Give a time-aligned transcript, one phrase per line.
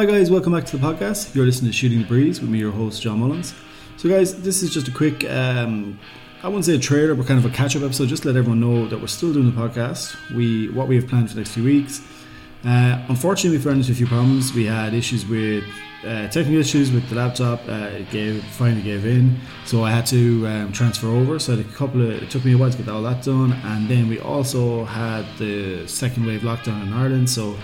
[0.00, 1.34] Hi, guys, welcome back to the podcast.
[1.34, 3.52] You're listening to Shooting the Breeze with me, your host, John Mullins.
[3.98, 5.98] So, guys, this is just a quick, um,
[6.42, 8.60] I wouldn't say a trailer, but kind of a catch up episode, just let everyone
[8.60, 10.16] know that we're still doing the podcast.
[10.34, 12.00] We What we have planned for the next few weeks.
[12.64, 14.54] Uh, unfortunately, we ran into a few problems.
[14.54, 15.64] We had issues with
[16.02, 17.60] uh, technical issues with the laptop.
[17.68, 21.38] Uh, it gave finally gave in, so I had to um, transfer over.
[21.38, 23.86] So a couple of it took me a while to get all that done, and
[23.86, 27.28] then we also had the second wave lockdown in Ireland.
[27.28, 27.54] So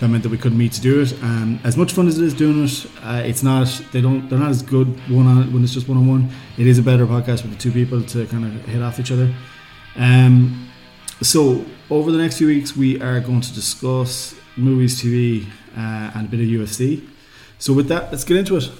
[0.00, 1.12] that meant that we couldn't meet to do it.
[1.22, 3.66] Um, as much fun as it is doing it, uh, it's not.
[3.92, 4.28] They don't.
[4.28, 6.30] They're not as good one on when it's just one on one.
[6.58, 9.12] It is a better podcast with the two people to kind of hit off each
[9.12, 9.32] other.
[9.96, 10.68] Um,
[11.20, 16.26] so over the next few weeks, we are going to discuss movies, TV, uh, and
[16.26, 17.08] a bit of UFC.
[17.58, 18.70] So with that, let's get into it.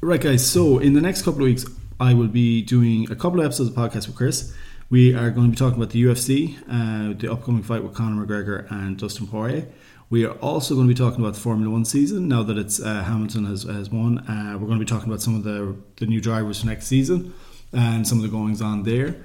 [0.00, 0.44] Right, guys.
[0.44, 1.64] So in the next couple of weeks,
[2.00, 4.52] I will be doing a couple of episodes of podcast with Chris.
[4.92, 8.26] We are going to be talking about the UFC, uh, the upcoming fight with Conor
[8.26, 9.66] McGregor and Dustin Poirier.
[10.10, 12.78] We are also going to be talking about the Formula One season now that it's
[12.78, 14.18] uh, Hamilton has, has won.
[14.18, 16.88] Uh, we're going to be talking about some of the the new drivers for next
[16.88, 17.32] season
[17.72, 19.16] and some of the goings on there.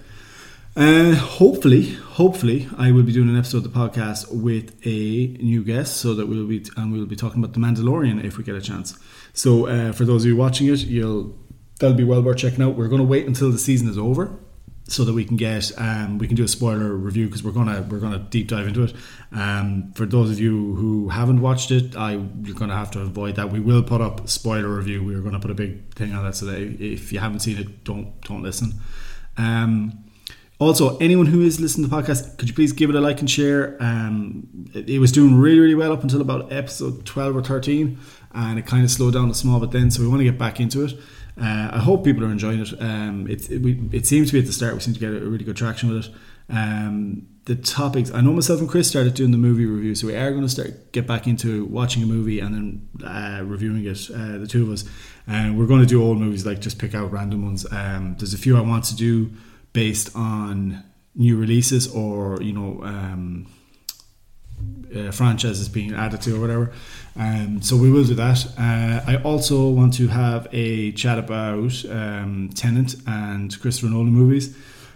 [0.77, 5.65] Uh, hopefully, hopefully, I will be doing an episode of the podcast with a new
[5.65, 8.55] guest, so that we'll be and we'll be talking about the Mandalorian if we get
[8.55, 8.97] a chance.
[9.33, 11.37] So, uh, for those of you watching it, you'll
[11.81, 12.77] that'll be well worth checking out.
[12.77, 14.39] We're going to wait until the season is over
[14.89, 17.85] so that we can get um, we can do a spoiler review because we're gonna
[17.89, 18.93] we're gonna deep dive into it.
[19.31, 22.13] Um, for those of you who haven't watched it, I
[22.43, 23.51] you're gonna have to avoid that.
[23.51, 25.03] We will put up spoiler review.
[25.03, 27.83] We're gonna put a big thing on that so that if you haven't seen it,
[27.83, 28.73] don't don't listen.
[29.37, 30.05] Um,
[30.59, 33.19] also, anyone who is listening to the podcast, could you please give it a like
[33.19, 33.77] and share?
[33.79, 37.99] Um, it, it was doing really really well up until about episode twelve or thirteen,
[38.33, 39.91] and it kind of slowed down a small bit then.
[39.91, 40.93] So we want to get back into it.
[41.39, 42.73] Uh, I hope people are enjoying it.
[42.79, 44.73] Um, it, it, we, it seems to be at the start.
[44.73, 46.11] We seem to get a really good traction with it.
[46.49, 48.11] Um, the topics.
[48.11, 50.49] I know myself and Chris started doing the movie review, so we are going to
[50.49, 54.09] start get back into watching a movie and then uh, reviewing it.
[54.09, 54.85] Uh, the two of us,
[55.27, 57.65] and we're going to do old movies, like just pick out random ones.
[57.71, 59.31] Um, there's a few I want to do
[59.73, 60.83] based on
[61.15, 63.47] new releases or you know um,
[64.95, 66.71] uh, franchises being added to or whatever.
[67.15, 68.45] Um, so we will do that.
[68.57, 74.55] Uh, I also want to have a chat about um, Tenet and Christopher Nolan movies.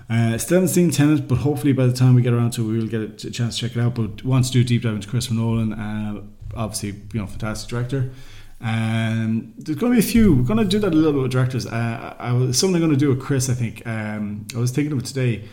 [0.09, 2.71] Uh, still haven't seen Tenet, but hopefully by the time we get around to it,
[2.71, 3.95] we will get a chance to check it out.
[3.95, 6.21] But want to do a deep dive into Christopher Nolan, uh,
[6.55, 8.11] obviously, you know, fantastic director.
[8.59, 10.35] And there's going to be a few.
[10.35, 11.65] We're going to do that a little bit with directors.
[11.65, 13.49] Uh, I was something I'm going to do with Chris.
[13.49, 15.47] I think um, I was thinking of it today.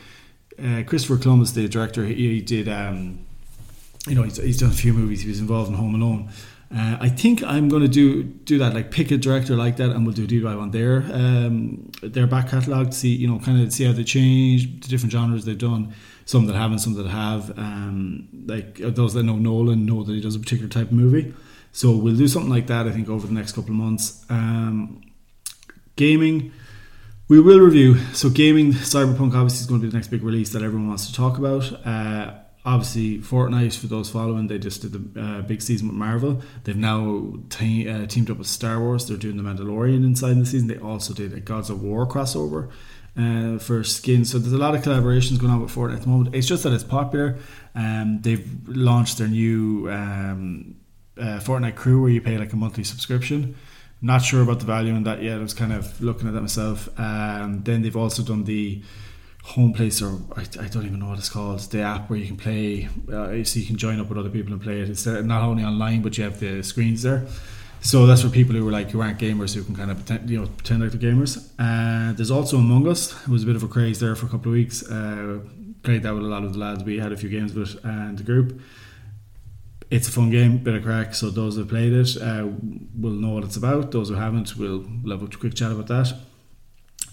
[0.62, 2.68] Uh, Christopher Columbus, the director, he, he did.
[2.68, 3.27] Um,
[4.06, 5.22] you know, he's, he's done a few movies.
[5.22, 6.30] He was involved in Home Alone.
[6.74, 9.90] Uh, I think I'm going to do do that, like pick a director like that,
[9.90, 13.62] and we'll do dive on their um, their back catalogue to see, you know, kind
[13.62, 15.94] of see how they change the different genres they've done.
[16.26, 17.58] Some that haven't, some that have.
[17.58, 21.32] Um, like those that know Nolan know that he does a particular type of movie.
[21.72, 22.86] So we'll do something like that.
[22.86, 24.26] I think over the next couple of months.
[24.28, 25.00] Um,
[25.96, 26.52] gaming,
[27.28, 27.98] we will review.
[28.12, 31.06] So gaming, Cyberpunk obviously is going to be the next big release that everyone wants
[31.06, 31.86] to talk about.
[31.86, 36.42] Uh, obviously Fortnite for those following they just did the uh, big season with Marvel.
[36.64, 39.06] They've now te- uh, teamed up with Star Wars.
[39.06, 40.68] They're doing the Mandalorian inside the season.
[40.68, 42.70] They also did a Gods of War crossover
[43.16, 44.24] uh, for skin.
[44.24, 46.34] So there's a lot of collaborations going on with Fortnite at the moment.
[46.34, 47.36] It's just that it's popular.
[47.74, 50.76] Um, they've launched their new um,
[51.18, 53.56] uh, Fortnite crew where you pay like a monthly subscription.
[54.00, 55.38] Not sure about the value in that yet.
[55.38, 56.88] I was kind of looking at that myself.
[56.98, 58.82] Um, then they've also done the
[59.48, 61.60] home place or I, I, don't even know what it's called.
[61.60, 64.52] The app where you can play uh, so you can join up with other people
[64.52, 64.90] and play it.
[64.90, 67.26] It's not only online but you have the screens there.
[67.80, 70.28] So that's for people who are like who aren't gamers who can kind of pretend,
[70.28, 71.48] you know pretend like they're gamers.
[71.58, 73.12] And uh, there's also Among Us.
[73.22, 74.82] It was a bit of a craze there for a couple of weeks.
[74.82, 75.40] Uh,
[75.82, 76.84] played that with a lot of the lads.
[76.84, 78.60] We had a few games with and the group.
[79.90, 82.46] It's a fun game bit of crack so those who played it uh,
[82.94, 83.92] will know what it's about.
[83.92, 86.12] Those who haven't will have a quick chat about that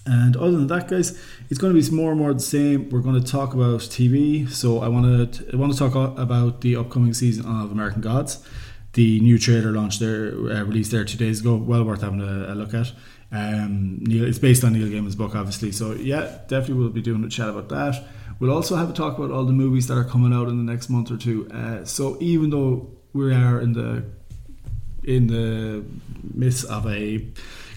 [0.06, 2.88] and other than that, guys, it's going to be more and more the same.
[2.90, 4.48] We're going to talk about TV.
[4.48, 8.46] So I want to I want to talk about the upcoming season of American Gods.
[8.92, 11.56] The new trailer launched there, uh, released there two days ago.
[11.56, 12.92] Well worth having a, a look at.
[13.32, 15.72] Um, Neil, it's based on Neil Gaiman's book, obviously.
[15.72, 18.04] So yeah, definitely we'll be doing a chat about that.
[18.38, 20.72] We'll also have a talk about all the movies that are coming out in the
[20.72, 21.48] next month or two.
[21.50, 24.04] Uh, so even though we are in the
[25.04, 25.84] in the
[26.34, 27.26] midst of a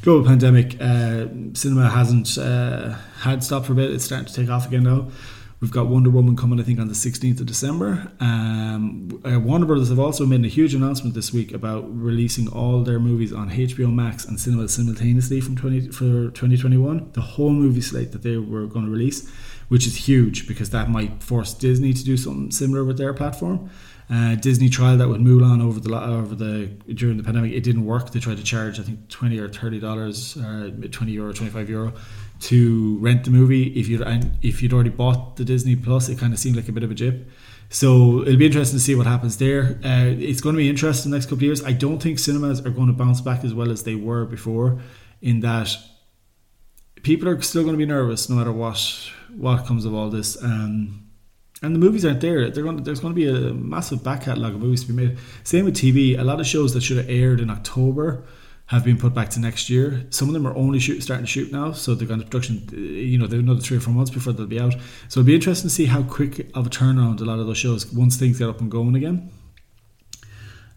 [0.01, 3.92] global pandemic, uh, cinema hasn't uh, had stopped for a bit.
[3.92, 5.10] It's starting to take off again now.
[5.62, 8.10] We've got Wonder Woman coming, I think, on the 16th of December.
[8.22, 12.81] Um, uh, Warner Brothers have also made a huge announcement this week about releasing all
[12.81, 17.12] their movies on HBO Max and cinema simultaneously from 20 for 2021.
[17.12, 19.30] The whole movie slate that they were going to release,
[19.69, 23.69] which is huge because that might force Disney to do something similar with their platform.
[24.12, 27.54] Uh, Disney tried that with Mulan over the over the during the pandemic.
[27.54, 28.12] It didn't work.
[28.12, 31.69] They tried to charge I think twenty or thirty dollars, uh, twenty euro, twenty five
[31.69, 31.94] euro
[32.42, 33.68] to rent the movie.
[33.80, 34.04] If you
[34.42, 36.89] if you'd already bought the Disney Plus, it kind of seemed like a bit of
[36.89, 37.30] a jip.
[37.69, 39.80] So it'll be interesting to see what happens there.
[39.83, 41.63] Uh, it's going to be interesting the next couple of years.
[41.63, 44.81] I don't think cinemas are going to bounce back as well as they were before.
[45.21, 45.77] In that
[47.04, 50.36] people are still going to be nervous no matter what what comes of all this.
[51.62, 52.50] And the movies aren't there.
[52.50, 55.18] Going to, there's going to be a massive back catalogue of movies to be made.
[55.44, 56.18] Same with TV.
[56.18, 58.24] A lot of shows that should have aired in October
[58.68, 60.06] have been put back to next year.
[60.12, 62.69] Some of them are only shoot, starting to shoot now, so they're going to production.
[62.72, 64.74] You know, they've another three or four months before they'll be out.
[65.07, 67.57] So it'll be interesting to see how quick of a turnaround a lot of those
[67.57, 69.31] shows once things get up and going again.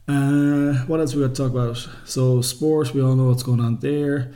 [0.08, 1.86] Uh, what else we got to talk about?
[2.06, 4.32] So sports, we all know what's going on there.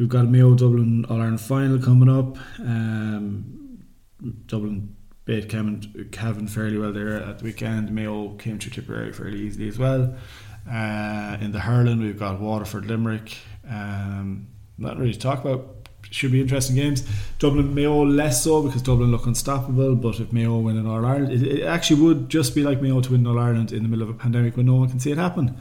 [0.00, 2.38] We've got Mayo Dublin All Ireland final coming up.
[2.58, 3.84] Um,
[4.46, 7.94] Dublin beat Cavan, Cavan fairly well there at the weekend.
[7.94, 10.14] Mayo came to Tipperary fairly easily as well.
[10.66, 13.36] Uh, in the hurling, we've got Waterford Limerick.
[13.68, 14.46] Um,
[14.78, 15.86] not really to talk about.
[16.10, 17.06] Should be interesting games.
[17.38, 19.96] Dublin Mayo less so because Dublin look unstoppable.
[19.96, 23.02] But if Mayo win in All Ireland, it, it, actually would just be like Mayo
[23.02, 25.10] to win All Ireland in the middle of a pandemic when no one can see
[25.10, 25.60] it happen.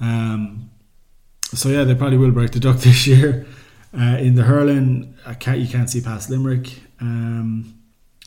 [0.00, 0.70] Um,
[1.52, 3.46] so yeah, they probably will break the duck this year.
[3.96, 6.80] Uh, in the hurling, can't, you can't see past Limerick.
[7.00, 7.78] Um,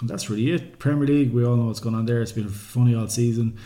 [0.01, 0.79] that's really it.
[0.79, 2.21] Premier League, we all know what's going on there.
[2.21, 3.57] It's been funny all season.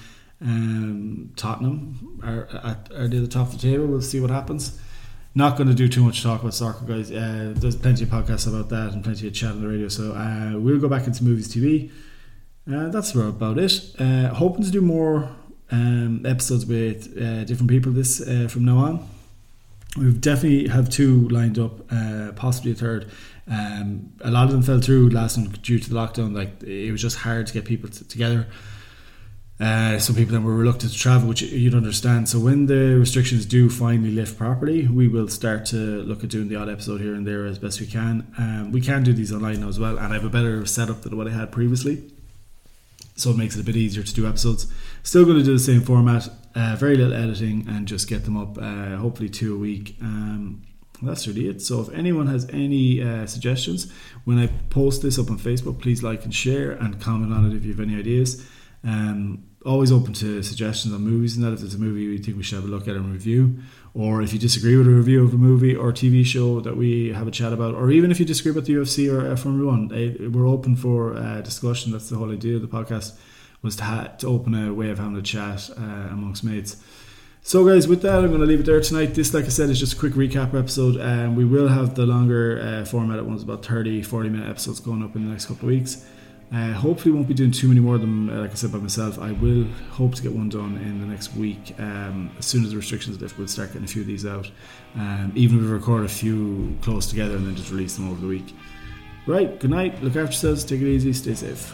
[0.42, 2.48] Um, Tottenham are
[2.96, 3.86] are near the top of the table.
[3.86, 4.80] We'll see what happens.
[5.36, 7.12] Not going to do too much talk about soccer, guys.
[7.12, 9.88] Uh, there's plenty of podcasts about that and plenty of chat on the radio.
[9.88, 11.92] So uh, we'll go back into movies, TV.
[12.72, 13.96] Uh, that's about it.
[14.00, 15.30] Uh, hoping to do more
[15.72, 18.18] um, episodes with uh, different people this
[18.52, 19.10] from now on.
[19.98, 23.12] We definitely have two lined up, uh, possibly a third.
[23.50, 26.34] Um, a lot of them fell through last time due to the lockdown.
[26.34, 28.48] Like it was just hard to get people t- together.
[29.60, 32.28] Uh, some people then were reluctant to travel, which you'd understand.
[32.28, 36.48] So when the restrictions do finally lift properly, we will start to look at doing
[36.48, 38.34] the odd episode here and there as best we can.
[38.40, 41.02] Um, we can do these online now as well, and I have a better setup
[41.02, 42.12] than what I had previously,
[43.22, 44.68] so it makes it a bit easier to do episodes.
[45.04, 48.38] Still going to do the same format, uh, very little editing, and just get them
[48.38, 48.58] up.
[48.58, 49.96] Uh, hopefully two a week.
[50.02, 50.64] Um,
[51.02, 51.62] that's really it.
[51.62, 53.92] So if anyone has any uh, suggestions
[54.24, 57.56] when I post this up on Facebook, please like and share and comment on it
[57.56, 58.46] if you have any ideas.
[58.84, 61.54] Um, always open to suggestions on movies and that.
[61.54, 63.60] If there's a movie you think we should have a look at and review
[63.94, 67.12] or if you disagree with a review of a movie or TV show that we
[67.14, 69.92] have a chat about or even if you disagree about the UFC or Formula 1
[69.94, 71.92] eh, we're open for uh, discussion.
[71.92, 73.18] That's the whole idea of the podcast
[73.62, 76.78] was to, ha- to open a way of having a chat uh, amongst mates.
[77.44, 79.14] So guys with that I'm going to leave it there tonight.
[79.14, 80.96] This like I said is just a quick recap episode.
[80.96, 84.80] And um, we will have the longer uh, format ones about 30 40 minute episodes
[84.80, 86.06] going up in the next couple of weeks
[86.54, 88.30] uh, hopefully, won't be doing too many more of them.
[88.30, 91.08] Uh, like I said by myself, I will hope to get one done in the
[91.08, 91.74] next week.
[91.80, 94.52] Um, as soon as the restrictions lift, we'll start getting a few of these out.
[94.96, 98.20] Um, even if we record a few close together and then just release them over
[98.20, 98.54] the week.
[99.26, 99.60] Right.
[99.60, 100.04] Good night.
[100.04, 100.66] Look after yourselves.
[100.66, 101.14] Take it easy.
[101.14, 101.74] Stay safe.